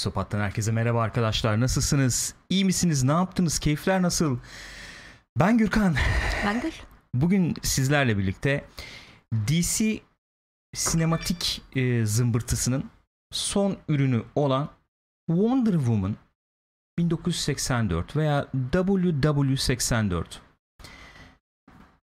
[0.00, 1.60] Psikopat'tan herkese merhaba arkadaşlar.
[1.60, 2.34] Nasılsınız?
[2.50, 3.02] İyi misiniz?
[3.02, 3.58] Ne yaptınız?
[3.58, 4.38] Keyifler nasıl?
[5.38, 5.96] Ben Gürkan.
[6.44, 6.70] Ben Gül.
[7.14, 8.64] Bugün sizlerle birlikte
[9.48, 10.00] DC
[10.74, 12.90] sinematik e, zımbırtısının
[13.32, 14.68] son ürünü olan
[15.30, 16.16] Wonder Woman
[16.98, 20.24] 1984 veya WW84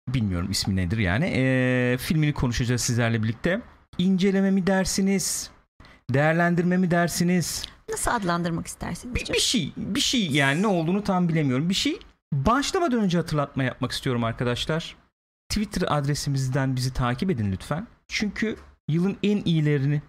[0.08, 3.60] bilmiyorum ismi nedir yani e, filmini konuşacağız sizlerle birlikte.
[3.98, 5.55] İnceleme mi dersiniz?
[6.11, 7.64] Değerlendirme mi dersiniz?
[7.91, 9.15] Nasıl adlandırmak istersiniz?
[9.15, 11.69] Bir, bir şey, bir şey yani ne olduğunu tam bilemiyorum.
[11.69, 11.98] Bir şey
[12.32, 14.96] başlamadan önce hatırlatma yapmak istiyorum arkadaşlar.
[15.48, 17.87] Twitter adresimizden bizi takip edin lütfen.
[18.09, 18.56] Çünkü
[18.88, 20.02] yılın en iyilerini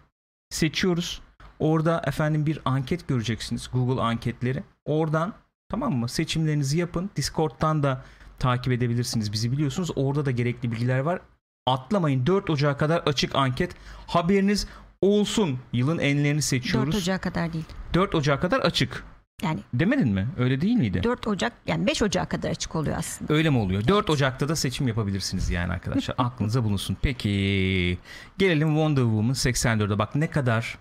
[0.49, 1.21] seçiyoruz.
[1.59, 3.69] Orada efendim bir anket göreceksiniz.
[3.73, 4.63] Google anketleri.
[4.85, 5.33] Oradan
[5.69, 6.09] tamam mı?
[6.09, 7.09] Seçimlerinizi yapın.
[7.15, 8.03] Discord'dan da
[8.39, 9.31] takip edebilirsiniz.
[9.31, 9.91] Bizi biliyorsunuz.
[9.95, 11.21] Orada da gerekli bilgiler var.
[11.65, 12.25] Atlamayın.
[12.25, 13.75] 4 Ocağı kadar açık anket.
[14.07, 14.67] Haberiniz
[15.01, 15.59] olsun.
[15.73, 16.93] Yılın enlerini seçiyoruz.
[16.93, 17.65] 4 Ocağı kadar değil.
[17.93, 19.03] 4 Ocağı kadar açık.
[19.43, 20.27] Yani Demedin mi?
[20.37, 21.03] Öyle değil miydi?
[21.03, 23.33] 4 Ocak yani 5 Ocağı kadar açık oluyor aslında.
[23.33, 23.87] Öyle mi oluyor?
[23.87, 26.15] 4 Ocak'ta da seçim yapabilirsiniz yani arkadaşlar.
[26.17, 26.97] Aklınıza bulunsun.
[27.01, 27.97] Peki
[28.37, 29.99] gelelim Wonder Woman 84'e.
[29.99, 30.77] Bak ne kadar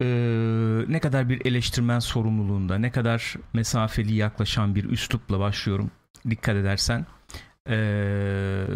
[0.00, 5.90] eee, ne kadar bir eleştirmen sorumluluğunda, ne kadar mesafeli yaklaşan bir üslupla başlıyorum.
[6.30, 7.06] Dikkat edersen.
[7.70, 8.66] Eee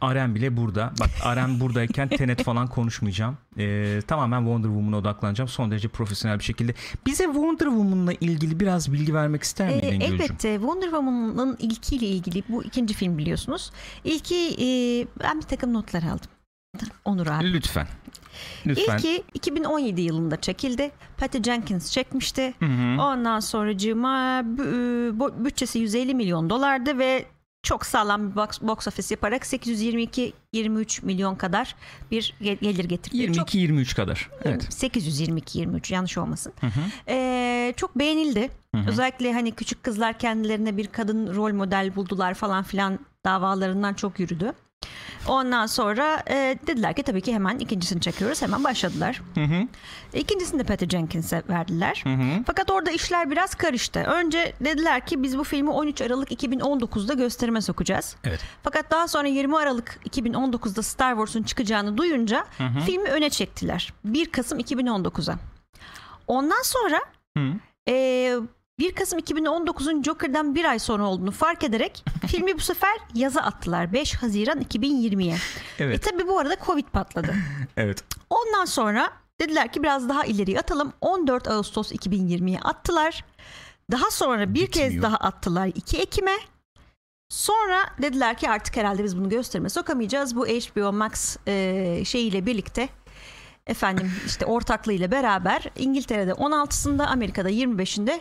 [0.00, 0.92] Aren bile burada.
[1.00, 3.36] Bak Aren buradayken Tenet falan konuşmayacağım.
[3.56, 5.48] Eee, tamamen Wonder Woman'a odaklanacağım.
[5.48, 6.74] Son derece profesyonel bir şekilde.
[7.06, 10.14] Bize Wonder Woman'la ilgili biraz bilgi vermek ister Ee, miydin Gülcüm?
[10.14, 13.70] elbette Wonder Woman'ın ilkiyle ilgili bu ikinci film biliyorsunuz.
[14.04, 14.66] İlki e,
[15.22, 16.30] ben bir takım notlar aldım.
[17.04, 17.52] Onur abi.
[17.52, 17.86] Lütfen.
[18.66, 18.96] Lütfen.
[18.96, 20.90] İlki 2017 yılında çekildi.
[21.16, 22.54] Patty Jenkins çekmişti.
[22.58, 23.02] Hı hı.
[23.02, 24.42] Ondan sonracığıma
[25.44, 27.24] bütçesi 150 milyon dolardı ve
[27.64, 31.76] çok sağlam bir box, box office yaparak 822-23 milyon kadar
[32.10, 33.32] bir ge- gelir getirdi.
[33.32, 34.30] Çok 22-23 kadar.
[34.44, 34.62] Evet.
[34.64, 36.52] 822-23 yanlış olmasın.
[36.60, 36.80] Hı hı.
[37.08, 38.50] Ee, çok beğenildi.
[38.74, 38.88] Hı hı.
[38.90, 44.52] Özellikle hani küçük kızlar kendilerine bir kadın rol model buldular falan filan davalarından çok yürüdü.
[45.28, 48.42] Ondan sonra e, dediler ki tabii ki hemen ikincisini çekiyoruz.
[48.42, 49.22] Hemen başladılar.
[49.34, 49.66] Hı hı.
[50.18, 52.00] İkincisini de Patty Jenkins'e verdiler.
[52.04, 52.42] Hı hı.
[52.46, 54.00] Fakat orada işler biraz karıştı.
[54.00, 58.16] Önce dediler ki biz bu filmi 13 Aralık 2019'da gösterime sokacağız.
[58.24, 58.40] Evet.
[58.62, 62.80] Fakat daha sonra 20 Aralık 2019'da Star Wars'un çıkacağını duyunca Hı hı.
[62.80, 63.92] filmi öne çektiler.
[64.04, 65.34] 1 Kasım 2019'a.
[66.26, 67.00] Ondan sonra
[67.36, 67.44] Hı.
[67.86, 68.36] eee
[68.78, 73.92] 1 Kasım 2019'un Joker'dan bir ay sonra olduğunu fark ederek filmi bu sefer yaza attılar.
[73.92, 75.34] 5 Haziran 2020'ye.
[75.34, 76.02] E Evet.
[76.02, 77.34] tabi bu arada Covid patladı.
[77.76, 78.04] Evet.
[78.30, 80.92] Ondan sonra dediler ki biraz daha ileriye atalım.
[81.00, 83.24] 14 Ağustos 2020'ye attılar.
[83.90, 85.02] Daha sonra bir kez Bitmiyor.
[85.02, 86.36] daha attılar 2 Ekim'e.
[87.28, 90.36] Sonra dediler ki artık herhalde biz bunu gösterime sokamayacağız.
[90.36, 92.88] Bu HBO Max e, şeyiyle birlikte
[93.66, 98.20] efendim işte ortaklığıyla beraber İngiltere'de 16'sında Amerika'da 25'inde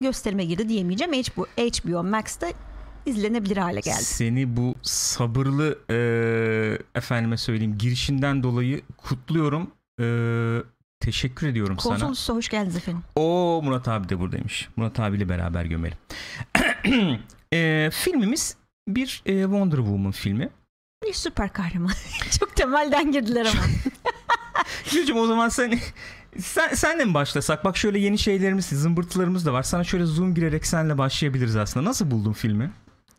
[0.00, 1.12] gösterime girdi diyemeyeceğim.
[1.12, 2.46] HBO, HBO Max'ta
[3.06, 4.02] izlenebilir hale geldi.
[4.04, 9.70] Seni bu sabırlı eee, efendime söyleyeyim girişinden dolayı kutluyorum.
[10.00, 10.62] Eee,
[11.00, 11.92] teşekkür ediyorum sana.
[11.94, 13.02] Konsolosluğa hoş geldiniz efendim.
[13.16, 14.68] O Murat abi de buradaymış.
[14.76, 15.98] Murat abiyle beraber gömelim.
[17.52, 18.56] Eee, filmimiz
[18.88, 20.48] bir eee, Wonder Woman filmi.
[21.06, 21.92] Bir süper kahraman.
[22.40, 23.62] Çok temelden girdiler ama.
[24.92, 25.78] Gülcüm o zaman sen
[26.40, 27.64] sen senle mi başlasak?
[27.64, 29.62] Bak şöyle yeni şeylerimiz, zımbırtılarımız da var.
[29.62, 31.88] Sana şöyle zoom girerek senle başlayabiliriz aslında.
[31.88, 32.70] Nasıl buldun filmi?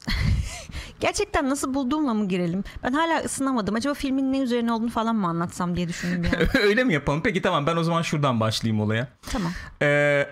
[0.99, 2.63] Gerçekten nasıl bulduğumla mı girelim?
[2.83, 3.75] Ben hala ısınamadım.
[3.75, 6.47] Acaba filmin ne üzerine olduğunu falan mı anlatsam diye düşündüm an.
[6.61, 7.21] Öyle mi yapalım?
[7.23, 9.07] Peki tamam ben o zaman şuradan başlayayım olaya.
[9.31, 9.51] tamam.
[9.81, 10.27] Ee,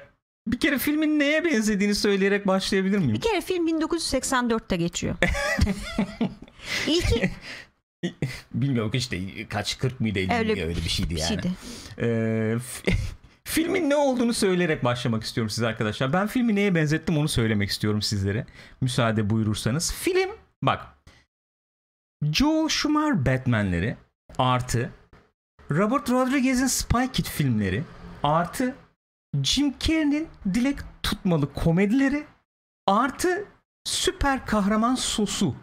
[0.47, 3.13] bir kere filmin neye benzediğini söyleyerek başlayabilir miyim?
[3.13, 5.15] Bir kere film 1984'te geçiyor.
[6.87, 7.31] İlki
[8.53, 11.27] Bilmiyorum işte kaç 40 mıydı 50 Öyle öyle, bir şeydi bir yani.
[11.27, 11.51] şeydi.
[11.97, 12.03] Ee,
[12.55, 12.93] fi-
[13.43, 16.13] filmin ne olduğunu söyleyerek başlamak istiyorum size arkadaşlar.
[16.13, 18.45] Ben filmi neye benzettim onu söylemek istiyorum sizlere.
[18.81, 19.93] Müsaade buyurursanız.
[19.93, 20.29] Film
[20.63, 20.85] bak.
[22.31, 23.97] Joe Schumacher Batman'leri
[24.37, 24.89] artı
[25.71, 27.83] Robert Rodriguez'in Spy Kid filmleri
[28.23, 28.75] artı
[29.43, 32.23] Jim Carrey'nin dilek tutmalı komedileri
[32.87, 33.45] artı
[33.85, 35.55] süper kahraman sosu.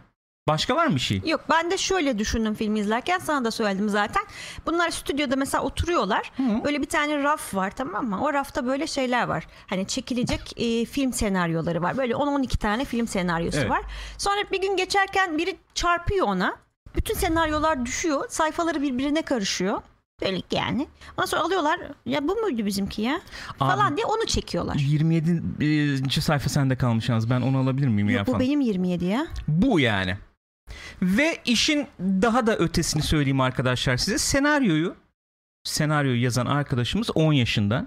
[0.48, 1.20] Başka var mı bir şey?
[1.26, 4.22] Yok ben de şöyle düşündüm filmi izlerken sana da söyledim zaten.
[4.66, 6.32] Bunlar stüdyoda mesela oturuyorlar.
[6.36, 6.64] Hı.
[6.64, 8.24] Böyle bir tane raf var tamam mı?
[8.24, 9.46] O rafta böyle şeyler var.
[9.66, 11.96] Hani çekilecek e, film senaryoları var.
[11.96, 13.70] Böyle 10-12 tane film senaryosu Evet.
[13.70, 13.82] var.
[14.18, 16.56] Sonra bir gün geçerken biri çarpıyor ona.
[16.96, 18.24] Bütün senaryolar düşüyor.
[18.28, 19.82] Sayfaları birbirine karışıyor.
[20.22, 20.86] Böyle yani.
[21.16, 21.80] Ondan sonra alıyorlar.
[22.06, 23.20] Ya bu muydu bizimki ya?
[23.58, 24.74] Falan Abi- diye onu çekiyorlar.
[24.74, 26.20] 27.
[26.20, 27.30] sayfa sende kalmış yalnız.
[27.30, 28.40] Ben onu alabilir miyim ya Yok, bu falan?
[28.40, 29.26] benim 27 ya.
[29.48, 30.16] Bu yani.
[31.02, 34.18] Ve işin daha da ötesini söyleyeyim arkadaşlar size.
[34.18, 34.96] Senaryoyu
[35.64, 37.86] senaryoyu yazan arkadaşımız 10 yaşında.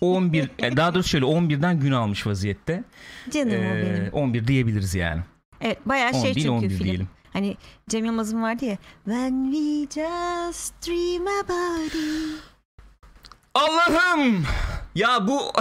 [0.00, 2.84] 11 e, daha doğrusu şöyle 11'den gün almış vaziyette.
[3.30, 4.12] Canım o Ee, benim.
[4.12, 5.22] 11 diyebiliriz yani.
[5.60, 6.84] Evet bayağı 10 şey değil çünkü 11 film.
[6.84, 7.08] diyelim.
[7.32, 7.56] Hani
[7.88, 8.78] Cem Yılmaz'ın vardı ya.
[9.04, 12.42] When we just dream about it.
[13.54, 14.44] Allah'ım!
[14.94, 15.40] Ya bu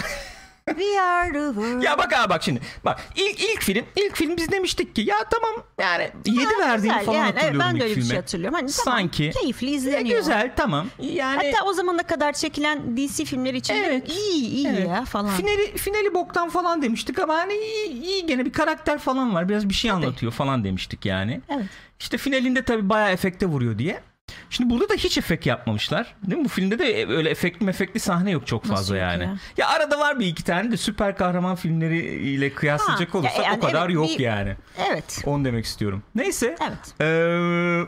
[0.77, 1.83] We are the world.
[1.83, 2.61] ya bak abi bak şimdi.
[2.85, 6.93] Bak ilk ilk film ilk film biz demiştik ki ya tamam yani 7 Ha, verdiğim
[6.93, 7.05] güzel.
[7.05, 8.07] falan yani, hatırlıyorum ben de öyle bir filme.
[8.07, 8.55] şey hatırlıyorum.
[8.59, 9.31] Hani tamam, Sanki.
[9.41, 10.19] keyifli izleniyor.
[10.19, 10.87] güzel tamam.
[10.99, 14.11] Yani Hatta o zamana kadar çekilen DC filmleri için de Evet.
[14.11, 14.87] iyi iyi Evet.
[14.87, 15.29] ya falan.
[15.29, 19.49] Finali, finali boktan falan demiştik ama hani iyi, iyi gene bir karakter falan var.
[19.49, 21.41] Biraz bir şey anlatıyor falan demiştik yani.
[21.49, 21.65] Evet.
[21.99, 23.99] İşte finalinde tabii bayağı efekte vuruyor diye.
[24.49, 26.15] Şimdi burada da hiç efekt yapmamışlar.
[26.23, 26.45] Değil mi?
[26.45, 29.23] Bu filmde de öyle efektli mefekli sahne yok çok Nasıl fazla yok yani.
[29.23, 29.37] ya?
[29.57, 29.67] Ya?
[29.67, 33.59] arada var bir iki tane de süper kahraman filmleriyle kıyaslayacak Ha, olursak ya yani o
[33.61, 34.55] kadar evet, yok bir- yani.
[34.89, 35.21] Evet.
[35.25, 36.03] Onu demek istiyorum.
[36.15, 36.55] Neyse.
[36.67, 37.01] Evet.
[37.01, 37.83] Ee,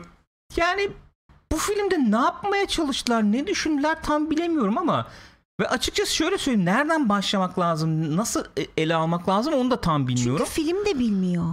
[0.56, 0.88] yani
[1.52, 5.06] bu filmde ne yapmaya çalıştılar, ne düşündüler tam bilemiyorum ama
[5.60, 10.08] ve açıkçası şöyle söyleyeyim nereden başlamak lazım, nasıl e- ele almak lazım onu da tam
[10.08, 10.46] bilmiyorum.
[10.54, 11.44] Çünkü film de bilmiyor.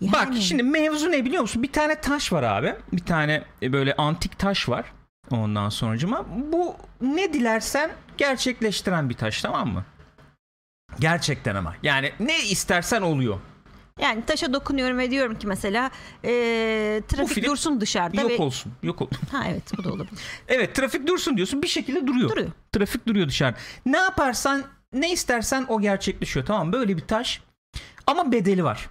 [0.00, 0.12] Yani.
[0.12, 1.62] Bak şimdi mevzu ne biliyor musun?
[1.62, 2.74] Bir tane taş var abi.
[2.92, 4.84] Bir tane e, böyle antik taş var.
[5.30, 9.84] Ondan sonucuma bu ne dilersen gerçekleştiren bir taş tamam mı?
[11.00, 11.74] Gerçekten ama.
[11.82, 13.38] Yani ne istersen oluyor.
[14.00, 15.90] Yani taşa dokunuyorum ve diyorum ki mesela
[16.24, 16.30] e,
[17.08, 18.72] trafik film dursun dışarıda Yok ve olsun.
[18.82, 19.08] Yok ol.
[19.32, 20.18] ha evet bu da olabilir.
[20.48, 22.30] Evet trafik dursun diyorsun bir şekilde duruyor.
[22.30, 22.50] Duruyor.
[22.72, 23.54] Trafik duruyor dışarı.
[23.86, 26.72] Ne yaparsan ne istersen o gerçekleşiyor tamam mı?
[26.72, 27.42] Böyle bir taş
[28.06, 28.88] ama bedeli var.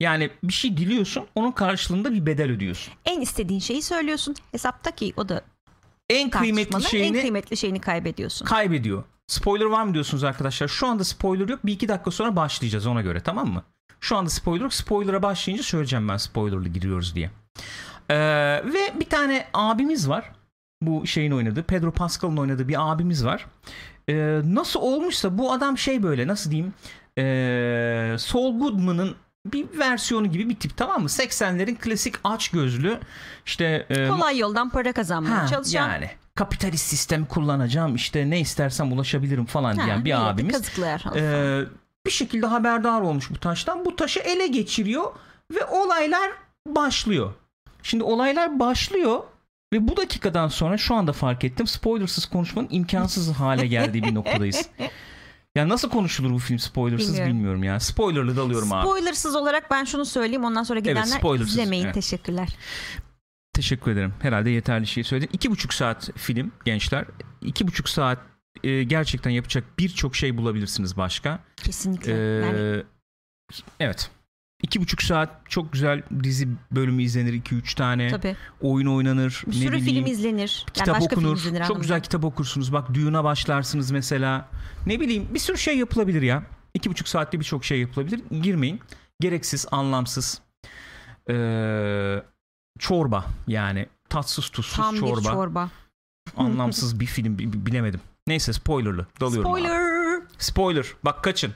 [0.00, 2.94] Yani bir şey diliyorsun onun karşılığında bir bedel ödüyorsun.
[3.04, 5.42] En istediğin şeyi söylüyorsun hesapta ki o da
[6.10, 8.46] En kıymetli şeyini En kıymetli şeyini kaybediyorsun.
[8.46, 9.04] kaybediyor.
[9.26, 10.68] Spoiler var mı diyorsunuz arkadaşlar?
[10.68, 11.66] Şu anda spoiler yok.
[11.66, 13.62] Bir iki dakika sonra başlayacağız ona göre tamam mı?
[14.00, 14.74] Şu anda spoiler yok.
[14.74, 17.30] Spoiler'a başlayınca söyleyeceğim ben spoilerlı giriyoruz diye.
[18.10, 18.16] Ee,
[18.64, 20.32] ve bir tane abimiz var.
[20.82, 21.62] Bu şeyin oynadığı.
[21.62, 23.46] Pedro Pascal'ın oynadığı bir abimiz var.
[24.08, 26.74] Ee, nasıl olmuşsa bu adam şey böyle nasıl diyeyim
[27.18, 29.14] ee, Saul Goodman'ın
[29.52, 31.08] bir versiyonu gibi bir tip tamam mı?
[31.08, 33.00] 80'lerin klasik aç gözlü
[33.46, 35.88] işte e, Kolay yoldan para kazanmaya Ha, çalışan.
[35.88, 41.00] yani kapitalist sistemi kullanacağım işte ne istersem ulaşabilirim falan Ha, diyen bir abimiz Kazıklayan.
[41.16, 41.60] Ee,
[42.06, 45.12] bir şekilde haberdar olmuş bu taştan bu taşı ele geçiriyor
[45.54, 46.30] ve olaylar
[46.66, 47.32] başlıyor.
[47.82, 49.20] Şimdi olaylar başlıyor
[49.72, 54.68] ve bu dakikadan sonra şu anda fark ettim spoilersız konuşmanın imkansız hale geldiği bir noktadayız.
[55.56, 57.32] Ya nasıl konuşulur bu film spoilersız Bilmiyorum.
[57.32, 57.80] bilmiyorum, ya.
[57.80, 58.86] Spoilerlı dalıyorum abi.
[58.86, 61.84] Spoilersız olarak ben şunu söyleyeyim ondan sonra gidenler spoilersız, izlemeyin.
[61.84, 61.94] evet.
[61.94, 62.48] Teşekkürler.
[63.52, 64.14] Teşekkür ederim.
[64.22, 65.30] Herhalde yeterli şey söyledim.
[65.32, 67.04] İki buçuk saat film gençler.
[67.42, 68.18] İki buçuk saat
[68.64, 71.38] e, gerçekten yapacak birçok şey bulabilirsiniz başka.
[71.56, 72.12] Kesinlikle.
[72.12, 72.82] Ee, yani
[73.80, 74.10] evet.
[74.62, 77.32] İki buçuk saat çok güzel dizi bölümü izlenir.
[77.42, 78.08] 2-3 tane.
[78.08, 78.36] tabii.
[78.60, 79.42] Oyun oynanır.
[79.46, 80.64] Bir ne sürü bileyim, film izlenir.
[80.66, 81.36] Yani Kitap başka film okunur.
[81.36, 82.72] izlenir Çok güzel kitap okursunuz.
[82.72, 84.48] Bak Dune'a başlarsınız mesela.
[84.86, 86.42] Ne bileyim bir sürü şey yapılabilir ya.
[86.74, 88.20] İki buçuk saatte birçok şey yapılabilir.
[88.42, 88.80] Girmeyin.
[89.20, 90.40] Gereksiz, anlamsız.
[91.30, 92.22] Ee,
[92.78, 93.86] çorba yani.
[94.08, 95.18] Tatsız tuzsuz Tam çorba.
[95.20, 95.70] bir çorba.
[96.36, 98.00] Anlamsız bir film bi- bi- bilemedim.
[98.26, 99.06] Neyse spoilerlı.
[99.20, 99.60] Dalıyorum abi.
[99.60, 100.20] Spoiler.
[100.38, 100.86] Spoiler.
[101.04, 101.54] Bak kaçın.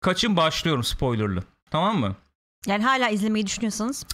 [0.00, 1.42] Kaçın başlıyorum spoilerlı.
[1.76, 2.14] Tamam mı?
[2.66, 4.04] Yani hala izlemeyi düşünüyorsanız.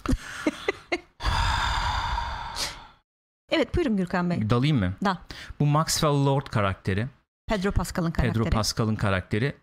[3.51, 4.49] evet buyurun Gürkan Bey.
[4.49, 4.93] Dalayım mı?
[5.05, 5.15] Dal.
[5.59, 7.07] Bu Maxwell Lord karakteri.
[7.47, 8.43] Pedro Pascal'ın karakteri.
[8.43, 9.55] Pedro Pascal'ın karakteri.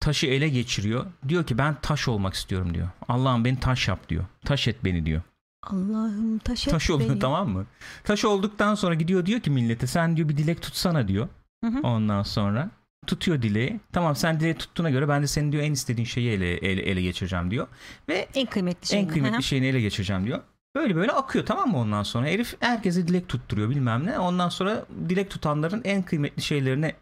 [0.00, 1.06] Taşı ele geçiriyor.
[1.28, 2.88] Diyor ki ben taş olmak istiyorum diyor.
[3.08, 4.24] Allah'ım beni taş yap diyor.
[4.44, 5.22] Taş et beni diyor.
[5.62, 7.18] Allah'ım taş et Taş oluyor beni.
[7.18, 7.66] tamam mı?
[8.04, 11.28] Taş olduktan sonra gidiyor diyor ki millete sen diyor bir dilek tutsana diyor.
[11.64, 11.80] Hı hı.
[11.82, 12.70] Ondan sonra
[13.06, 13.80] tutuyor dileği.
[13.92, 17.02] Tamam sen dileği tuttuğuna göre ben de senin diyor en istediğin şeyi ele, ele, ele
[17.02, 17.68] geçireceğim diyor.
[18.08, 19.00] Ve En kıymetli şey.
[19.00, 20.40] en kıymetli şeyini ele geçireceğim diyor.
[20.74, 22.26] Böyle böyle akıyor tamam mı ondan sonra?
[22.26, 24.18] Herif herkese dilek tutturuyor bilmem ne.
[24.18, 26.94] Ondan sonra dilek tutanların en kıymetli şeylerini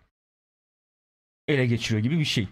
[1.49, 2.49] ele geçiriyor gibi bir şey.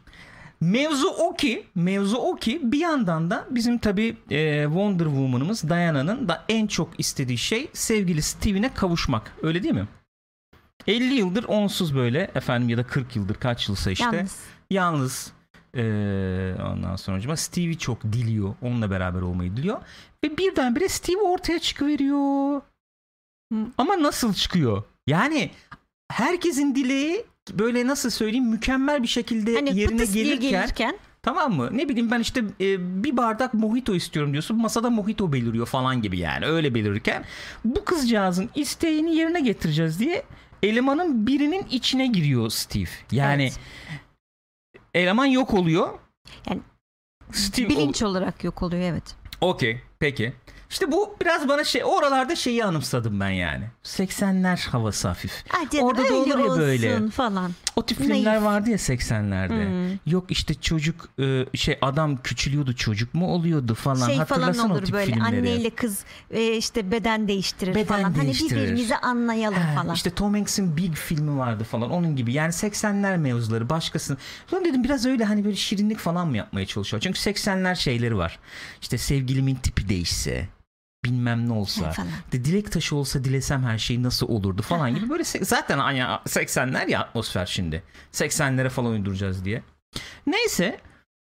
[0.60, 4.16] Mevzu o ki, mevzu o ki bir yandan da bizim tabi
[4.64, 9.32] Wonder Woman'ımız Diana'nın da en çok istediği şey sevgili Steven'e kavuşmak.
[9.42, 9.86] Öyle değil mi?
[10.86, 14.36] 50 yıldır onsuz böyle efendim ya da 40 yıldır kaç yılsa işte Yalnız.
[14.70, 15.32] yalnız
[15.76, 18.54] ee, ondan sonra Steve'i çok diliyor.
[18.62, 19.80] Onunla beraber olmayı diliyor.
[20.24, 22.60] Ve birdenbire Steve ortaya çıkıveriyor.
[23.52, 23.58] Hı.
[23.78, 24.82] Ama nasıl çıkıyor?
[25.06, 25.50] Yani
[26.12, 31.68] herkesin dileği böyle nasıl söyleyeyim mükemmel bir şekilde Hani yerine gelirken, gelirken tamam mı?
[31.72, 34.56] Ne bileyim ben işte e, bir bardak mojito istiyorum diyorsun.
[34.56, 36.46] Masada mojito beliriyor falan gibi yani.
[36.46, 37.24] Öyle belirirken
[37.64, 40.22] bu kızcağızın isteğini yerine getireceğiz diye
[40.62, 42.88] elemanın birinin içine giriyor Steve.
[43.12, 43.58] Yani Evet.
[44.94, 45.98] eleman yok oluyor.
[46.50, 46.60] Yani
[47.32, 49.16] Steve bilinç olarak yok oluyor evet.
[49.40, 50.32] Okey peki.
[50.70, 53.64] İşte bu biraz bana şey oralarda şeyi anımsadım ben yani.
[53.84, 55.44] 80'ler havası hafif.
[55.72, 57.08] Canım, Orada da olur ya böyle.
[57.10, 57.50] falan.
[57.76, 58.12] O tip Naif.
[58.12, 59.66] filmler vardı ya 80'lerde.
[59.66, 59.98] Hmm.
[60.12, 64.06] Yok işte çocuk e, şey adam küçülüyordu çocuk mu oluyordu falan.
[64.06, 65.24] şey falan Hatırlasana o olur tip böyle filmleri.
[65.38, 68.14] anneyle kız e, işte beden değiştirir Beden falan.
[68.14, 68.50] değiştirir.
[68.50, 69.94] Hani birbirimizi anlayalım Ha, falan.
[69.94, 72.32] İşte Tom Hanks'in Big filmi vardı falan onun gibi.
[72.32, 74.18] Yani 80'ler mevzuları başkasının.
[74.46, 77.00] Sonra dedim biraz öyle hani böyle şirinlik falan mı yapmaya çalışıyor.
[77.02, 78.38] Çünkü 80'ler şeyleri var.
[78.82, 80.48] İşte sevgilimin tipi değişse
[81.12, 81.92] bilmem ne olsa.
[82.32, 86.90] De dilek taşı olsa dilesem her şey nasıl olurdu falan gibi böyle zaten hani 80'ler
[86.90, 87.82] ya atmosfer şimdi.
[88.12, 89.62] 80'lere falan uyduracağız diye.
[90.26, 90.80] Neyse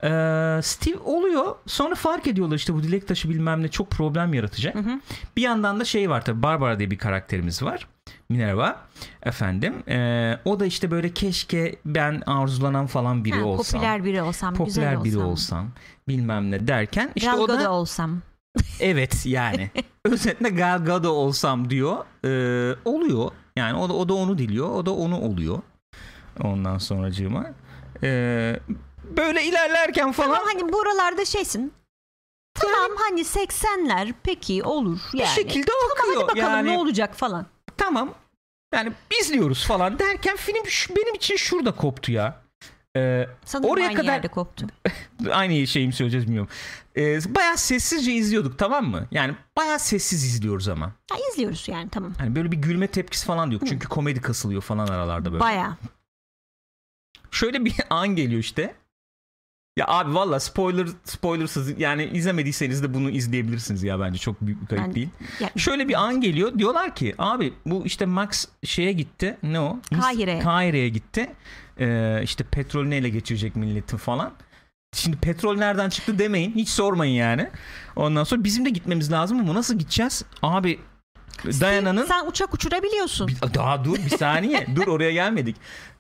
[0.03, 4.75] eee, Steve oluyor sonra fark ediyorlar işte bu dilek taşı bilmem ne çok problem yaratacak.
[4.75, 5.00] Hı hı.
[5.38, 7.88] Bir yandan da şey var tabii Barbara diye bir karakterimiz var.
[8.29, 8.81] Minerva
[9.24, 9.84] efendim.
[9.88, 13.79] Eee, o da işte böyle keşke ben arzulanan falan biri Ha, olsam.
[13.81, 15.29] popüler biri olsam, popüler güzel biri olsam.
[15.31, 15.72] olsam
[16.07, 18.22] bilmem ne derken işte Gal o da olsam.
[18.80, 19.72] Evet yani.
[20.06, 22.06] Özetle Gal Gadot olsam diyor.
[22.25, 23.32] Ee, oluyor.
[23.56, 24.70] Yani o da, o da onu diliyor.
[24.70, 25.62] O da onu oluyor.
[26.44, 27.46] Ondan sonracığıma.
[28.04, 28.60] Ee,
[29.18, 31.74] böyle ilerlerken falan Tamam hani buralarda şeysin.
[32.54, 35.30] Tamam hani 80'ler peki olur bir yani.
[35.30, 36.16] şekilde Tamam akıyor.
[36.16, 37.46] hadi bakalım yani ne olacak falan.
[37.77, 38.13] tamam.
[38.74, 40.63] Yani izliyoruz falan derken film
[40.96, 42.42] benim için şurada koptu ya.
[42.98, 44.68] Ee, Sanırım Oraya aynı kadar- yerde koptu.
[45.32, 46.50] aynı şeyi mi söyleyeceğiz bilmiyorum.
[46.98, 49.08] Ee, bayağı sessizce izliyorduk tamam mı?
[49.12, 50.86] Yani bayağı sessiz izliyoruz ama.
[51.12, 52.13] Ha, izliyoruz yani tamam.
[52.18, 53.62] Hani böyle bir gülme tepkisi falan yok.
[53.68, 55.39] Çünkü komedi kasılıyor falan aralarda böyle.
[55.44, 55.77] Baya.
[57.32, 58.75] şöyle bir an geliyor işte.
[59.77, 64.68] Ya abi valla spoiler spoilersız yani izlemediyseniz de bunu izleyebilirsiniz ya bence çok büyük bir
[64.68, 65.10] kayıp Ben- değil.
[65.39, 69.80] Ya, Şöyle bir an geliyor diyorlar ki abi bu işte Max şeye gitti ne o?
[70.01, 70.39] Kahire'ye.
[70.39, 71.30] Kahire'ye gitti.
[71.79, 74.31] Ee, işte petrolünü ele geçirecek milletin falan.
[74.96, 77.50] Şimdi petrol nereden çıktı demeyin hiç sormayın yani.
[77.96, 80.24] Ondan sonra bizim de gitmemiz lazım ama nasıl gideceğiz?
[80.41, 80.79] Abi
[81.46, 83.27] Dayana'nın Sen uçak uçurabiliyorsun.
[83.27, 84.67] bir- daha dur bir saniye.
[84.75, 85.55] dur oraya gelmedik.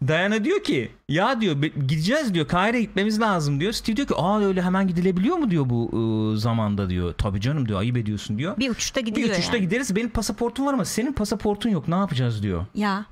[0.07, 2.47] Dayana diyor ki ya diyor gideceğiz diyor.
[2.47, 3.71] Kahire'ye gitmemiz lazım diyor.
[3.71, 7.13] Steve diyor ki aa öyle hemen gidilebiliyor mu diyor bu ıı, zamanda diyor.
[7.17, 8.57] Tabii canım diyor ayıp ediyorsun diyor.
[8.57, 9.65] Bir uçuşta Bir gidiyor uçuşta yani.
[9.65, 9.95] gideriz.
[9.95, 11.87] Benim pasaportum var ama senin pasaportun yok.
[11.87, 12.65] Ne yapacağız diyor.
[12.75, 13.05] Ya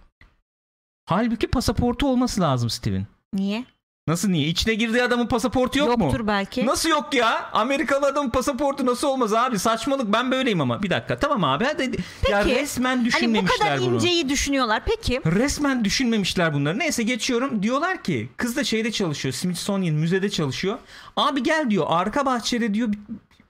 [1.06, 3.08] Halbuki pasaportu olması lazım Steve'in.
[3.34, 3.66] niye?
[4.08, 4.48] Nasıl niye?
[4.48, 6.04] İçine girdiği adamın pasaportu yok mu?
[6.06, 6.66] Yoktur belki.
[6.66, 7.50] Nasıl yok ya?
[7.54, 9.60] Amerikalı adamın pasaportu nasıl olmaz abi?
[9.60, 10.84] Saçmalık ben böyleyim ama.
[10.84, 11.64] Bir dakika tamam abi.
[11.66, 11.84] Hadi.
[12.30, 13.96] Ya Peki, resmen Hani bu düşünmemişler kadar bunu.
[13.96, 14.84] inceyi düşünüyorlar.
[14.86, 16.80] Peki Resmen düşünmemişler bunları.
[16.80, 17.64] Neyse geçiyorum.
[17.64, 19.34] Diyorlar ki kız da şeyde çalışıyor.
[19.34, 20.78] Smithsonian müzede çalışıyor.
[21.18, 21.86] Abi gel diyor.
[21.90, 22.90] Arka bahçede diyor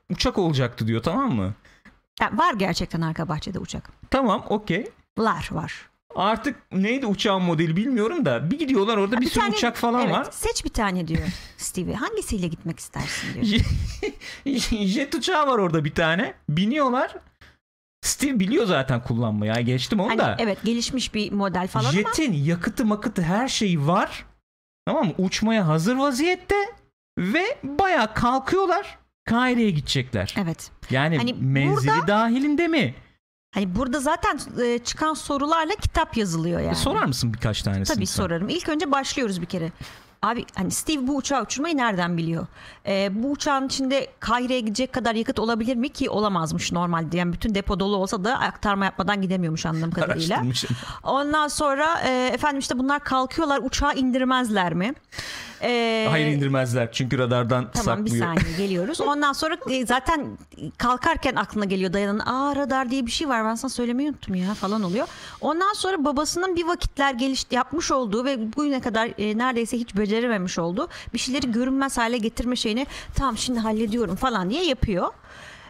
[0.09, 1.53] uçak olacaktı diyor tamam mı?
[2.21, 3.89] Ya var gerçekten arka bahçede uçak.
[4.11, 4.87] Tamam okey.
[5.17, 5.89] Var var.
[6.15, 10.01] Artık neydi uçağın modeli bilmiyorum da bir gidiyorlar orada bir, Bir sürü tane- uçak falan
[10.05, 10.27] evet, var.
[10.31, 11.21] Seç bir tane diyor
[11.57, 11.93] Stevie.
[11.95, 13.61] Hangisiyle gitmek istersin diyor.
[14.87, 16.33] Jet uçağı var orada bir tane.
[16.49, 17.15] Biniyorlar.
[18.01, 19.51] Steve biliyor zaten kullanmayı.
[19.55, 20.35] Ya geçtim onu Hani, da.
[20.39, 24.25] evet gelişmiş bir model falan ama Jet'in yakıtı makıtı her şeyi var.
[24.87, 25.13] Tamam mı?
[25.17, 26.55] Uçmaya hazır vaziyette
[27.19, 28.97] ve baya kalkıyorlar.
[29.25, 30.35] Kaire'ye gidecekler.
[30.37, 30.71] evet.
[30.89, 32.95] Yani Hani menzili burada- dahilinde mi?
[33.55, 36.71] Hani burada zaten e, çıkan sorularla kitap yazılıyor yani.
[36.71, 37.95] E, Sorar mısın birkaç tanesini?
[37.95, 38.23] Tabii sen?
[38.23, 38.49] sorarım.
[38.49, 39.71] İlk önce başlıyoruz bir kere.
[40.25, 42.47] Abi hani Steve bu uçağı uçurmayı nereden biliyor?
[42.87, 47.17] Ee, bu uçağın içinde Kahire'ye gidecek kadar yakıt olabilir mi ki olamazmış normalde.
[47.17, 50.43] Yani bütün depo dolu olsa da aktarma yapmadan gidemiyormuş anladığım kadarıyla.
[51.03, 54.93] Ondan sonra e, efendim işte bunlar kalkıyorlar uçağı indirmezler mi?
[55.61, 58.35] Ee, Hayır indirmezler çünkü radardan Tamam bir saklıyor.
[58.35, 59.01] saniye geliyoruz.
[59.01, 60.37] Ondan sonra e, zaten
[60.77, 62.19] kalkarken aklına geliyor dayanın.
[62.19, 65.07] Aa radar diye bir şey var ben sana söylemeyi unuttum ya falan oluyor.
[65.41, 70.14] Ondan sonra babasının bir vakitler geliş yapmış olduğu ve bugüne kadar e, neredeyse hiç becerememiş
[70.59, 75.13] olduğu bir şeyleri görünmez hale getirme şeyini tamam şimdi hallediyorum falan diye yapıyor.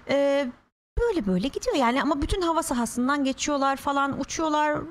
[0.09, 0.51] Ee,
[0.99, 4.81] böyle böyle gidiyor yani ama bütün hava sahasından geçiyorlar falan uçuyorlar.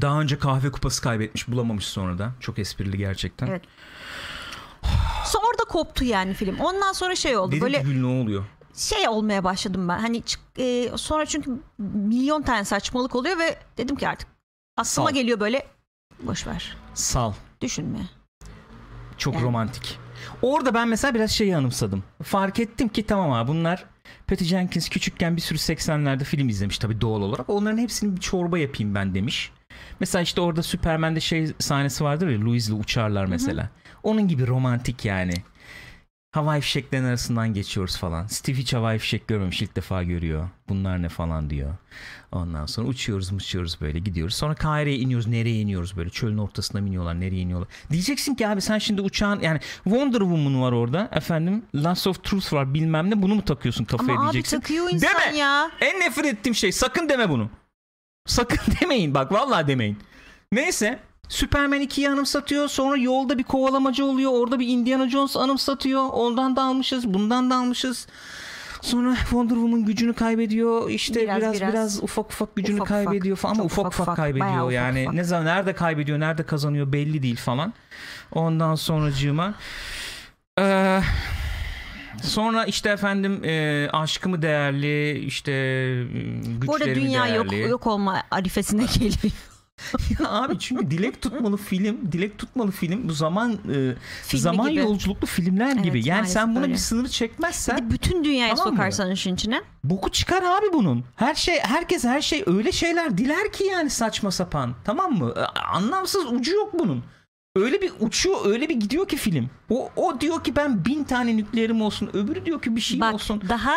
[0.00, 2.32] Daha önce kahve kupası kaybetmiş bulamamış sonra da.
[2.40, 3.46] Çok esprili gerçekten.
[3.46, 3.62] Evet.
[5.24, 6.60] Sonra orada koptu yani film.
[6.60, 8.44] Ondan sonra şey oldu Dedim böyle ki Gül ne oluyor?
[8.74, 9.98] şey olmaya başladım ben.
[9.98, 10.22] Hani
[10.58, 14.28] e, sonra çünkü milyon tane saçmalık oluyor ve dedim ki artık
[14.76, 15.14] aklıma Sal.
[15.14, 15.66] geliyor böyle
[16.20, 16.76] boş ver.
[16.94, 17.32] Sal.
[17.60, 17.98] Düşünme.
[19.18, 19.44] Çok Yani.
[19.44, 19.98] romantik.
[20.42, 22.04] Orada ben mesela biraz şeyi anımsadım.
[22.22, 23.84] Fark ettim ki tamam abi bunlar
[24.26, 27.50] Patty Jenkins küçükken bir sürü 80'lerde film izlemiş tabii doğal olarak.
[27.50, 29.52] Onların hepsini bir çorba yapayım ben demiş.
[30.00, 33.68] Mesela işte orada Superman'de şey sahnesi vardır ya Louis'le uçarlar mesela.
[34.02, 35.32] Onun gibi romantik yani.
[36.36, 38.26] Havai fişeklerin arasından geçiyoruz falan.
[38.26, 40.48] Steve hiç havai fişek görmemiş ilk defa görüyor.
[40.68, 41.74] Bunlar ne falan diyor.
[42.32, 44.34] Ondan sonra uçuyoruz uçuyoruz böyle gidiyoruz.
[44.34, 45.26] Sonra Kahire'ye iniyoruz.
[45.26, 46.10] Nereye iniyoruz böyle?
[46.10, 47.20] Çölün ortasına mı iniyorlar?
[47.20, 47.68] Nereye iniyorlar?
[47.90, 51.08] Diyeceksin ki abi sen şimdi uçağın yani Wonder Woman var orada.
[51.12, 53.22] Efendim Last of Truth var bilmem ne.
[53.22, 54.60] Bunu mu takıyorsun kafaya Ama abi diyeceksin.
[54.60, 55.36] takıyor insan Deme.
[55.36, 55.70] ya.
[55.80, 57.50] En nefret ettiğim şey sakın deme bunu.
[58.26, 59.98] Sakın demeyin bak vallahi demeyin.
[60.52, 62.68] Neyse Superman 2'yi anımsatıyor.
[62.68, 64.32] Sonra yolda bir kovalamacı oluyor.
[64.34, 66.02] Orada bir Indiana Jones anımsatıyor.
[66.12, 67.14] Ondan da almışız.
[67.14, 68.06] Bundan da almışız.
[68.82, 70.90] Sonra Wonder Woman gücünü kaybediyor.
[70.90, 72.02] İşte biraz Biraz, biraz, biraz.
[72.02, 73.04] ufak ufak gücünü Ufak ufak.
[73.06, 74.60] kaybediyor falan ama ufak ufak ufak, kaybediyor.
[74.62, 75.14] Ufak yani ufak.
[75.14, 77.74] ne zaman nerede kaybediyor, nerede kazanıyor belli değil falan.
[78.32, 79.54] Ondan sonracığıma
[80.58, 81.02] eee
[82.22, 85.52] Sonra işte efendim e, aşkımı değerli işte
[86.44, 87.70] güçlerimi Bu arada dünya yok değerli.
[87.70, 89.32] yok olma arifesine geliyor.
[90.20, 94.80] Ya abi çünkü dilek tutmalı film, dilek tutmalı film bu zaman e, Filmi zaman gibi.
[94.80, 96.08] yolculuklu filmler Evet, gibi.
[96.08, 96.72] Yani sen buna öyle.
[96.72, 98.76] bir sınır Bir çekmezsen de bütün dünyayı Tamam mı?
[98.78, 99.62] sokarsan işin içine.
[99.84, 101.04] boku çıkar abi bunun.
[101.16, 104.74] Her şey herkes her şey öyle şeyler diler ki yani saçma sapan.
[104.84, 105.34] Tamam mı?
[105.36, 107.04] E, Anlamsız ucu yok bunun.
[107.56, 109.50] Öyle bir uçuyor, öyle bir gidiyor ki film.
[109.70, 112.10] O, o diyor ki ben bin tane nükleerim olsun.
[112.12, 113.42] Öbürü diyor ki bir şey Bak olsun.
[113.48, 113.74] daha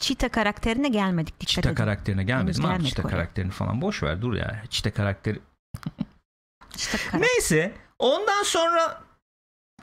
[0.00, 1.74] Çita karakterine gelmedik dikkat Çita edin.
[1.76, 2.68] karakterine gelmedim abi.
[2.72, 3.10] gelmedik Çita oraya.
[3.10, 4.62] karakterini falan boş ver dur ya.
[4.70, 5.38] Çita karakteri
[6.76, 7.20] Çita karakter.
[7.20, 9.02] Neyse ondan sonra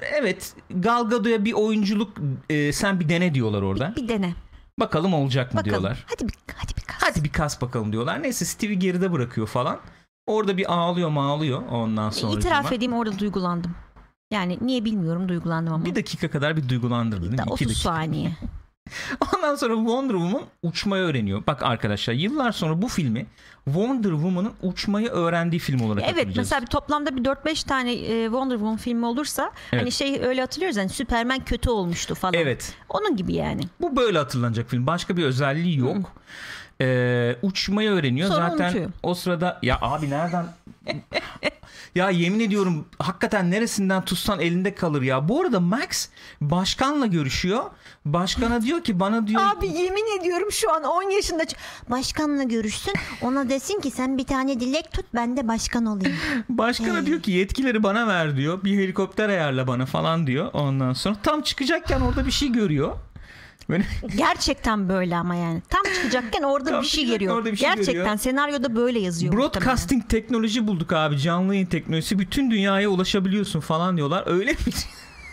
[0.02, 2.18] evet Gal Gadot'a bir oyunculuk
[2.50, 3.94] e, sen bir dene diyorlar orada.
[3.96, 4.34] Bir, bir dene.
[4.80, 5.72] Bakalım olacak mı Bakalım.
[5.82, 6.06] diyorlar.
[6.10, 6.98] Hadi bir hadi bir kas.
[7.02, 8.24] Hadi bir kas bakalım diyorlar.
[8.24, 9.80] Neyse Steve'i geride bırakıyor falan.
[10.28, 12.40] Orada bir ağlıyor mağlıyor ondan sonra.
[12.40, 13.76] İtiraf edeyim orada duygulandım.
[14.32, 15.86] Yani niye bilmiyorum duygulandım ama.
[15.86, 17.38] Bir dakika kadar bir duygulandırdı değil mi?
[17.38, 17.82] Da İki 30 dakika.
[17.90, 18.32] saniye.
[19.36, 21.44] Ondan sonra Wonder Woman uçmayı öğreniyor.
[21.48, 23.25] Bak arkadaşlar yıllar sonra bu filmi
[23.65, 28.56] Wonder Woman'ın uçmayı öğrendiği film olarak Evet mesela bir toplamda bir 4-5 tane e, Wonder
[28.56, 29.82] Woman filmi olursa Evet.
[29.82, 32.34] hani şey öyle hatırlıyoruz hani Superman kötü olmuştu falan.
[32.34, 32.74] Evet.
[32.89, 33.62] Onun gibi yani.
[33.82, 34.88] Bu böyle hatırlanacak film.
[34.88, 36.13] Başka bir özelliği yok.
[36.82, 38.30] Ee, uçmayı öğreniyor.
[38.30, 38.90] Sonra Zaten unutuyor.
[39.04, 40.46] o sırada ya abi nereden
[41.96, 45.30] ya yemin ediyorum hakikaten neresinden tutsan elinde kalır ya.
[45.30, 46.10] Bu arada Max
[46.42, 47.64] başkanla görüşüyor.
[48.06, 51.44] Başkana diyor ki bana diyor Abi yemin ediyorum şu an 10 yaşında
[51.90, 56.18] başkanla görüşsün ona desin ki sen bir tane dilek tut ben de başkan olayım.
[56.50, 58.64] başkana diyor ki yetkileri bana ver diyor.
[58.64, 60.50] Bir helikopter ayarla bana falan diyor.
[60.54, 62.96] Ondan sonra tam çıkacakken orada bir şey görüyor.
[63.69, 63.86] Böyle
[64.17, 65.62] Gerçekten böyle ama yani.
[65.69, 67.38] Tam çıkacakken orada Tam bir şey geliyor.
[67.38, 68.17] orada bir şey Gerçekten görüyor.
[68.17, 69.34] senaryoda böyle yazıyor.
[69.34, 69.53] muhtemelen.
[69.67, 71.17] broadcasting teknoloji bulduk abi.
[71.19, 72.19] Canlı yayın teknolojisi.
[72.19, 74.23] Bütün dünyaya ulaşabiliyorsun falan diyorlar.
[74.25, 74.58] Öyle mi?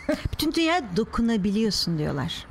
[0.33, 2.45] Bütün dünyaya dokunabiliyorsun diyorlar.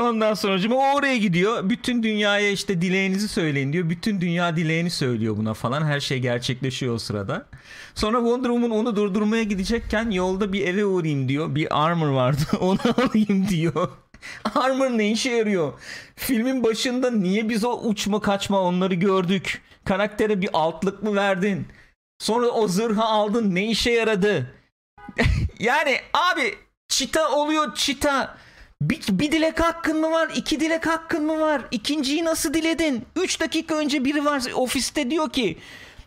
[0.00, 1.70] Ondan sonra o oraya gidiyor.
[1.70, 3.90] Bütün dünyaya işte dileğinizi söyleyin diyor.
[3.90, 5.82] Bütün dünya dileğini söylüyor buna falan.
[5.86, 7.46] Her şey gerçekleşiyor o sırada.
[7.94, 11.54] Sonra Wonder Woman onu durdurmaya gidecekken yolda bir eve uğrayayım diyor.
[11.54, 12.40] Bir armor vardı.
[12.60, 13.88] Onu alayım diyor.
[14.54, 15.72] Armor ne işe yarıyor?
[16.16, 19.62] Filmin başında niye biz o uçma kaçma onları gördük?
[19.84, 21.66] Karaktere bir altlık mı verdin?
[22.18, 24.54] Sonra o zırhı aldın ne işe yaradı?
[25.58, 26.54] yani abi
[26.88, 28.36] çita oluyor çita.
[28.82, 30.30] Bir, bir dilek hakkın mı var?
[30.36, 31.62] İki dilek hakkın mı var?
[31.70, 33.04] İkinciyi nasıl diledin?
[33.16, 35.58] Üç dakika önce biri var ofiste diyor ki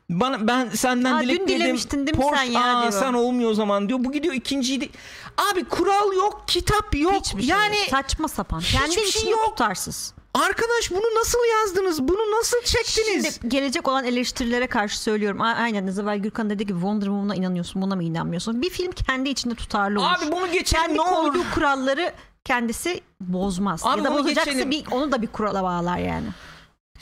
[0.10, 1.60] bana ben senden Aa, dün dilek diledim.
[1.62, 3.02] dilemiştin değil mi Porsche- sen ya Aa, diyor.
[3.02, 4.00] sen olmuyor o zaman diyor.
[4.04, 4.90] Bu gidiyor ikinciyi.
[5.38, 7.14] Abi kural yok, kitap yok.
[7.14, 7.88] Hiçbir şey yani yok.
[7.90, 8.60] saçma sapan.
[8.60, 9.46] hiçbir Kendi şey yok.
[9.46, 10.14] tutarsız.
[10.34, 12.08] arkadaş bunu nasıl yazdınız?
[12.08, 13.36] Bunu nasıl çektiniz?
[13.36, 15.42] Şimdi gelecek olan eleştirilere karşı söylüyorum.
[15.42, 18.62] A- Aynen evvel Gürkan dedi ki Wonder Woman'a inanıyorsun buna mı inanmıyorsun?
[18.62, 20.08] Bir film kendi içinde tutarlı olur.
[20.18, 21.32] Abi bunu geçelim kendi ne olur.
[21.32, 22.14] koyduğu kuralları
[22.46, 23.82] kendisi bozmaz.
[23.86, 24.72] Abi ya da bozacaksa geçelim.
[24.72, 26.28] bir, onu da bir kurala bağlar yani.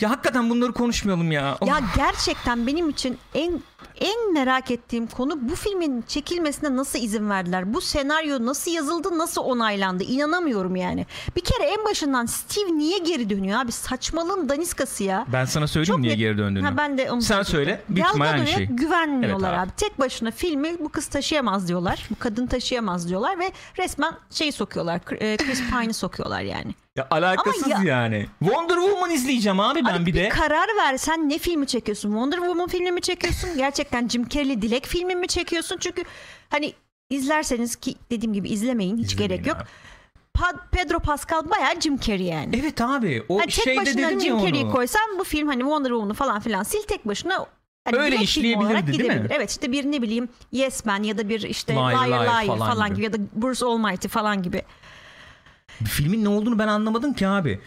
[0.02, 1.42] Ya hakikaten bunları konuşmayalım ya.
[1.42, 1.96] Ya Oh.
[1.96, 3.62] gerçekten benim için en
[4.00, 7.74] en merak ettiğim konu bu filmin çekilmesine nasıl izin verdiler?
[7.74, 10.04] Bu senaryo nasıl yazıldı, nasıl onaylandı?
[10.04, 11.06] İnanamıyorum yani.
[11.36, 13.72] Bir kere en başından Steve niye geri dönüyor abi?
[13.72, 15.26] Saçmalığın daniskası ya.
[15.34, 16.66] Ben sana söyleyeyim Çok niye net- geri döndüğünü.
[16.66, 17.82] Ha, ben de onu Sen söyle.
[17.90, 18.66] Büyük ihtimal aynı şey.
[18.66, 19.70] güvenmiyorlar Evet abi.
[19.70, 19.76] abi.
[19.78, 22.08] Tek başına filmi bu kız taşıyamaz diyorlar.
[22.10, 25.06] Bu kadın taşıyamaz diyorlar ve resmen şeyi sokuyorlar.
[25.06, 26.76] Chris Pine'ı sokuyorlar yani.
[26.98, 28.26] Ya alakasız Ama yani.
[28.40, 30.30] Wonder Woman izleyeceğim abi ben Abi bir de.
[30.30, 32.10] karar ver sen ne filmi çekiyorsun?
[32.10, 33.50] Wonder Woman filmi mi çekiyorsun?
[33.58, 35.78] Gerçekten Jim Carrey Dilek filmi mi çekiyorsun?
[35.80, 36.04] Çünkü
[36.50, 36.74] hani
[37.10, 39.58] izlerseniz ki dediğim gibi izlemeyin hiç İzlemeyin gerek yok.
[39.58, 39.68] abi.
[40.72, 42.60] Pedro Pascal bayağı Jim Carrey yani.
[42.62, 45.60] Evet abi o Hani tek şeyde başına dedim Jim ya Carrey'i koysan bu film hani
[45.62, 47.46] Wonder Woman'ı falan filan sil tek başına
[47.86, 49.08] hani Öyle işleyebilirdi, değil mi?
[49.14, 49.32] gidebilir.
[49.36, 52.70] Evet işte bir ne bileyim Yes Man ya da bir işte Liar Liar Liar, falan
[52.70, 52.96] falan, gibi.
[52.96, 53.04] gibi.
[53.06, 54.62] ya da Bruce Almighty falan gibi.
[55.86, 57.60] Filmin ne olduğunu ben anlamadım ki abi.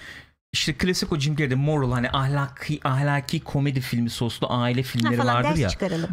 [0.53, 5.17] işte klasik o Jim Carrey'de moral hani ahlaki ahlaki komedi filmi soslu aile Ha, filmleri
[5.17, 5.71] falan vardır ya.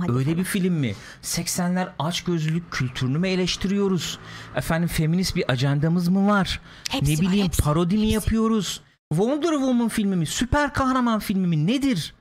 [0.10, 0.38] Öyle falan.
[0.38, 0.93] bir film mi?
[1.23, 4.19] 80'ler açgözlülük kültürünü mü eleştiriyoruz?
[4.56, 6.60] Efendim feminist bir ajandamız mı var?
[6.89, 8.13] Hepsi ne var, bileyim hepsi, parodi mi hepsi.
[8.13, 8.82] yapıyoruz?
[9.10, 10.25] Wonder Woman filmi mi?
[10.25, 11.67] Süper kahraman filmi mi?
[11.67, 12.13] Nedir?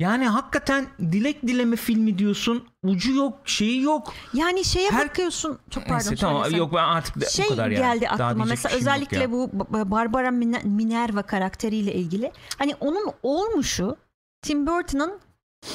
[0.00, 2.64] Yani hakikaten dilek dileme filmi diyorsun.
[2.82, 4.14] Ucu yok, şeyi yok.
[4.34, 5.58] Yani şeye Her- bakıyorsun.
[5.70, 5.94] Çok pardon.
[6.10, 6.58] Neyse tamam söylesem.
[6.58, 7.76] yok ben artık şey bu kadar yani.
[8.00, 13.12] geldi Daha aklıma diyecek mesela özellikle bu Ba- Barbara Min- Minerva karakteriyle ilgili hani onun
[13.22, 13.96] olmuşu
[14.42, 15.18] Tim Burton'ın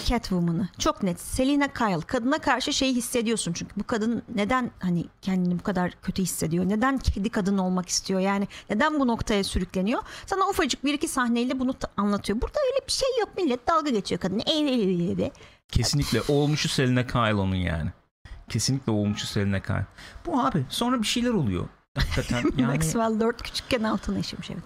[0.06, 0.70] Catwoman'ı.
[0.80, 1.20] Çok net.
[1.20, 2.02] Selina Kyle.
[2.02, 3.76] Kadına karşı şeyi hissediyorsun çünkü.
[3.80, 6.70] Bu kadın neden hani kendini bu kadar kötü hissediyor?
[6.70, 8.20] Neden kedi kadın olmak istiyor?
[8.20, 10.02] Yani neden bu noktaya sürükleniyor?
[10.26, 12.42] Sana ufacık bir iki sahneyle bunu anlatıyor.
[12.42, 13.30] Burada öyle bir şey yok.
[13.38, 15.30] Millet dalga geçiyor kadını ev ev ev ev
[15.72, 16.22] Kesinlikle.
[16.28, 17.90] Olmuşu Selena Kyle onun yani.
[18.50, 19.86] Kesinlikle olmuşu Selena Kyle.
[20.26, 21.68] Bu abi sonra bir şeyler oluyor.
[21.96, 22.74] Hakikaten yani.
[22.76, 24.64] Maxwell 4 küçükken altına işemiş evet.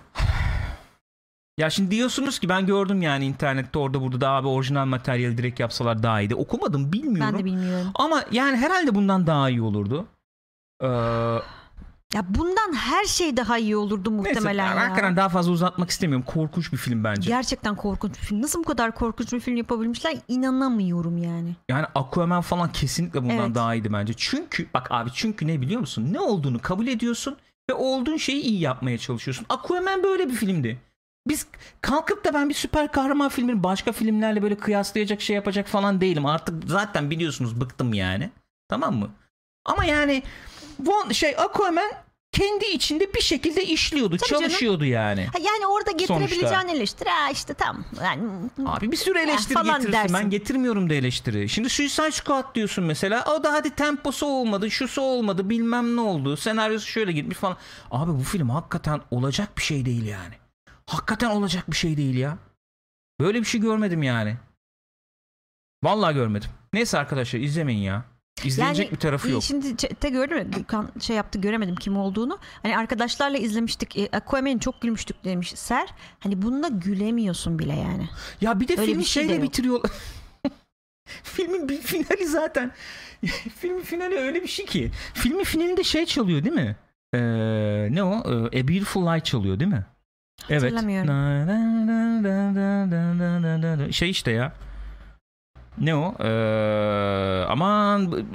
[1.58, 5.60] Ya şimdi diyorsunuz ki ben gördüm yani internette orada burada da abi orijinal materyali direkt
[5.60, 6.36] yapsalar daha iyiydi.
[6.36, 7.34] Okumadım bilmiyorum.
[7.34, 7.88] Ben de bilmiyorum.
[7.96, 10.06] Ama yani herhalde bundan daha iyi olurdu.
[10.82, 10.88] Ee,
[12.14, 14.82] Ya bundan her şey daha iyi olurdu neyse muhtemelen yani ya.
[14.84, 16.26] hakikaten daha fazla uzatmak istemiyorum.
[16.28, 17.30] Korkunç bir film bence.
[17.30, 18.42] Gerçekten korkunç bir film.
[18.42, 21.56] Nasıl bu kadar korkunç bir film yapabilmişler inanamıyorum yani.
[21.70, 23.56] Yani Aquaman falan kesinlikle bundan Evet.
[23.56, 24.14] daha iyiydi bence.
[24.18, 26.08] Çünkü bak abi çünkü ne biliyor musun?
[26.14, 27.38] Ne olduğunu kabul ediyorsun
[27.70, 29.46] ve olduğun şeyi iyi yapmaya çalışıyorsun.
[29.50, 30.80] Aquaman böyle bir filmdi.
[31.28, 31.48] Biz
[31.82, 36.26] kalkıp da ben bir süper kahraman filmini başka filmlerle böyle kıyaslayacak şey yapacak falan değilim.
[36.26, 38.30] Artık zaten biliyorsunuz bıktım yani.
[38.70, 39.10] Tamam mı?
[39.66, 40.24] Ama yani
[41.12, 41.92] şey Aquaman
[42.32, 44.44] kendi içinde bir şekilde işliyordu, Tabii canım.
[44.44, 45.26] çalışıyordu yani.
[45.26, 46.72] Ha, yani orada getirebileceğin Sonuçta.
[46.72, 48.22] eleştiri ha işte tam yani
[48.66, 49.92] Abi bir sürü eleştiri falan getirirsin.
[49.94, 50.14] dersin.
[50.16, 51.50] Ben getirmiyorum da eleştiri.
[51.50, 53.26] Şimdi Suicide Squad diyorsun mesela.
[53.40, 56.38] O da hadi temposu olmadı, şusu olmadı, bilmem ne oldu.
[56.38, 57.58] Senaryosu şöyle gitmiş falan.
[57.92, 60.34] Abi bu film hakikaten olacak bir şey değil yani.
[60.90, 62.38] Hakikaten olacak bir şey değil ya.
[63.20, 64.38] Böyle bir şey görmedim yani.
[65.84, 66.50] Vallahi görmedim.
[66.74, 68.06] Neyse arkadaşlar izlemeyin ya.
[68.44, 69.44] İzlenecek bir tarafı yok.
[69.44, 72.40] Şimdi chatte gördüm ya Gürkan şey yaptı göremedim kim olduğunu.
[72.64, 73.98] Hani arkadaşlarla izlemiştik.
[73.98, 75.90] E, Aquaman'i çok gülmüştük demiş Ser.
[76.20, 78.10] Hani bununla gülemiyorsun bile yani.
[78.42, 79.82] Ya bir de Öyle filmi bir şey şeyle bitiriyor.
[81.24, 82.72] Filmin bir finali zaten.
[83.60, 84.92] Filmin finali öyle bir şey ki.
[85.14, 86.76] Filmin finalinde şey çalıyor değil mi?
[87.14, 87.20] Ee,
[87.92, 88.14] ne o?
[88.14, 89.86] Ee, A Beautiful Light çalıyor değil mi?
[90.50, 90.74] Evet.
[93.94, 94.54] Şey işte ya.
[95.78, 96.16] Ne o?
[96.20, 98.26] Ee, aman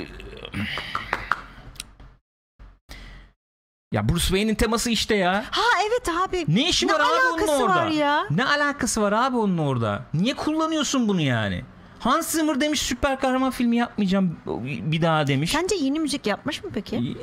[3.92, 5.44] Ya Bruce Wayne'in teması işte ya.
[5.50, 6.44] Ha evet abi.
[6.48, 7.74] Ne işi ne var abi onun orada?
[7.76, 8.26] Var ya?
[8.30, 10.02] Ne alakası var abi onun orada?
[10.14, 11.64] Niye kullanıyorsun bunu yani?
[12.00, 14.36] Hans Zimmer demiş süper kahraman filmi yapmayacağım
[14.66, 15.50] bir daha demiş.
[15.50, 17.16] Sence yeni müzik yapmış mı peki?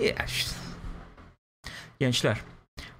[1.99, 2.37] Gençler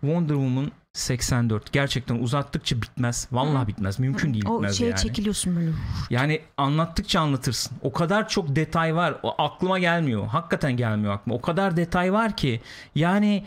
[0.01, 3.27] Wonder Woman 84 gerçekten uzattıkça bitmez.
[3.31, 3.99] Vallahi bitmez.
[3.99, 4.99] Mümkün değil O bitmez şeye yani.
[4.99, 5.71] çekiliyorsun böyle.
[6.10, 7.77] Yani anlattıkça anlatırsın.
[7.81, 9.15] O kadar çok detay var.
[9.23, 10.27] O aklıma gelmiyor.
[10.27, 11.36] Hakikaten gelmiyor aklıma.
[11.38, 12.62] O kadar detay var ki
[12.95, 13.45] yani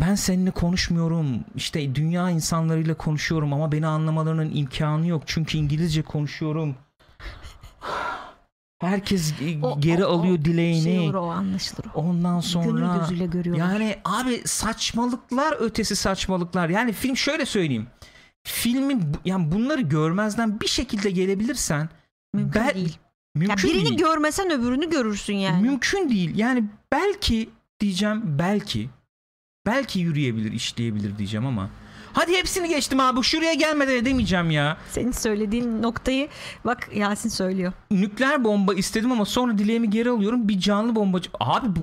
[0.00, 1.44] ben seninle konuşmuyorum.
[1.54, 5.22] İşte dünya insanlarıyla konuşuyorum ama beni anlamalarının imkanı yok.
[5.26, 6.76] Çünkü İngilizce konuşuyorum.
[8.80, 10.82] Herkes O- geri o- o alıyor dileğini.
[10.82, 12.00] Şey olur o anlaşılır o.
[12.00, 13.72] Ondan sonra Gönül gözüyle görüyorlar.
[13.72, 16.68] yani abi saçmalıklar ötesi saçmalıklar.
[16.68, 17.86] Yani film şöyle söyleyeyim.
[18.44, 21.88] Filmin yani bunları görmezden bir şekilde gelebilirsen
[22.34, 22.88] Mümkün ben- değil.
[23.36, 23.98] Ya mümkün birini değil.
[23.98, 25.62] görmesen öbürünü görürsün yani.
[25.62, 26.38] Mümkün değil.
[26.38, 27.48] Yani belki
[27.80, 28.88] diyeceğim belki
[29.66, 31.70] belki yürüyebilir, işleyebilir diyeceğim ama
[32.16, 33.22] hadi hepsini geçtim abi.
[33.22, 34.76] Şuraya gelmeden edemeyeceğim ya.
[34.90, 36.28] Senin söylediğin noktayı
[36.64, 37.72] bak Yasin söylüyor.
[37.90, 40.48] Nükleer bomba istedim ama sonra dileğimi geri alıyorum.
[40.48, 41.30] Bir canlı bombacı.
[41.40, 41.80] Abi bu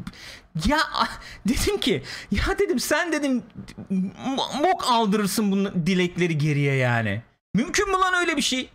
[0.70, 0.78] ya
[1.48, 3.44] dedim ki ya dedim sen dedim
[4.22, 7.22] mo- mok aldırırsın bunu dilekleri geriye yani.
[7.56, 8.70] Mümkün mü lan öyle bir şey?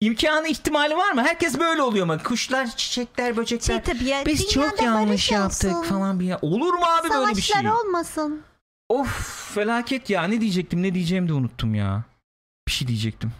[0.00, 1.22] İmkanı ihtimali var mı?
[1.22, 2.16] Herkes böyle oluyor mu?
[2.24, 3.74] Kuşlar, çiçekler, böcekler.
[3.74, 5.88] Şey tabii ya, Biz çok yanlış yaptık olsun.
[5.88, 6.38] falan bir ya.
[6.42, 7.54] Olur mu abi böyle bir şey?
[7.62, 8.42] Savaşlar olmasın.
[8.88, 9.08] Of
[9.54, 10.22] felaket ya.
[10.24, 12.02] Ne diyecektim ne diyeceğimi de unuttum ya.
[12.68, 13.32] Bir şey diyecektim.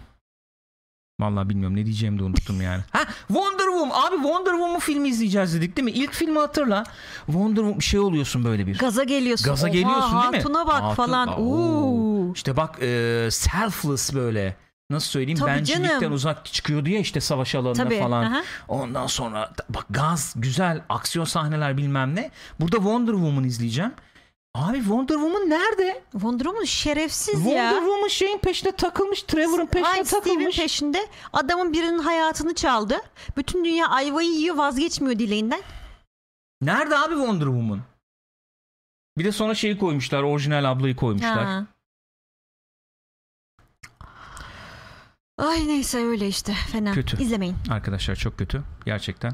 [1.20, 2.82] Vallahi bilmiyorum ne diyeceğimi de unuttum yani.
[2.90, 3.90] Ha Wonder Woman.
[4.06, 5.90] Abi Wonder Woman filmi izleyeceğiz dedik değil mi?
[5.90, 6.84] İlk filmi hatırla.
[7.26, 8.78] Wonder Woman şey oluyorsun böyle bir.
[8.78, 9.44] Gaza geliyorsun.
[9.46, 10.37] Gaza Oha, geliyorsun değil mi?
[10.37, 11.40] Hatuna bak Hatun- falan.
[11.40, 12.32] Oo.
[12.34, 14.56] İşte bak e, selfless böyle.
[14.90, 15.38] Nasıl söyleyeyim?
[15.38, 16.12] Tabii Bencillikten canım.
[16.14, 17.98] uzak çıkıyordu ya işte savaş alanına Tabii.
[18.00, 18.22] falan.
[18.24, 18.42] aha.
[18.68, 22.30] Ondan sonra bak gaz, güzel aksiyon sahneler bilmem ne.
[22.61, 23.92] Burada Wonder Woman izleyeceğim.
[24.54, 26.02] Abi Wonder Woman nerede?
[26.12, 27.70] Wonder Woman şerefsiz Wonder ya.
[27.80, 29.22] Woman şeyin peşine takılmış.
[29.22, 30.56] Trevor'ın peşine Aynı Steve'in takılmış.
[30.56, 32.98] peşinde adamın birinin hayatını çaldı.
[33.37, 35.61] Bütün dünya ayvayı yiyor vazgeçmiyor dileğinden.
[36.62, 37.80] Nerede abi Wonder Woman?
[39.18, 40.22] Bir de sonra şeyi koymuşlar.
[40.22, 41.44] Orijinal ablayı koymuşlar.
[41.44, 41.66] Ha.
[45.38, 46.92] Ay neyse öyle işte fena.
[46.92, 47.22] Kötü.
[47.22, 47.56] İzlemeyin.
[47.70, 48.62] Arkadaşlar çok kötü.
[48.84, 49.32] Gerçekten.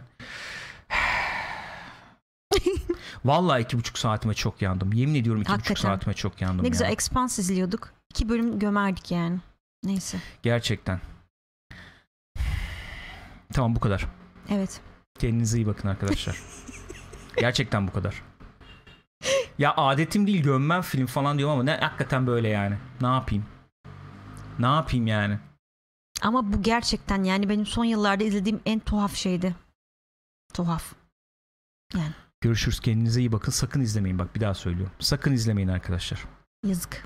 [3.25, 4.93] Vallahi iki buçuk saatime çok yandım.
[4.93, 5.89] Yemin ediyorum iki buçuk Hakikaten.
[5.89, 6.93] saatime çok yandım Ne güzel ya.
[6.93, 7.93] Expanse izliyorduk.
[8.11, 9.39] İki bölüm gömerdik yani.
[9.85, 10.19] Neyse.
[10.43, 11.01] Gerçekten.
[13.53, 14.07] Tamam bu kadar.
[14.49, 14.81] Evet.
[15.19, 16.43] Kendinize iyi bakın arkadaşlar.
[17.37, 18.23] Gerçekten bu kadar.
[19.59, 22.77] Ya adetim değil gömmem film falan diyorum ama ne hakikaten böyle yani.
[23.01, 23.47] Ne yapayım?
[24.59, 25.39] Ne yapayım yani?
[26.23, 29.55] Ama bu gerçekten yani benim son yıllarda izlediğim en tuhaf şeydi.
[30.55, 30.93] Tuhaf.
[32.45, 33.53] Görüşürüz kendinize iyi bakın.
[33.53, 34.93] Sakın izlemeyin bak bir daha söylüyorum.
[34.99, 36.25] Sakın izlemeyin arkadaşlar.
[36.67, 37.05] Yazık.